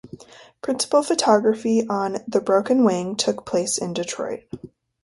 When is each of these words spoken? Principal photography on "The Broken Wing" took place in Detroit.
Principal 0.63 1.03
photography 1.03 1.87
on 1.87 2.17
"The 2.27 2.41
Broken 2.41 2.83
Wing" 2.83 3.15
took 3.15 3.45
place 3.45 3.77
in 3.77 3.93
Detroit. 3.93 4.45